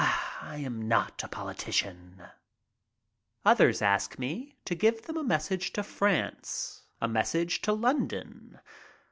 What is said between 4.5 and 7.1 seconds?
to give them a message to France. A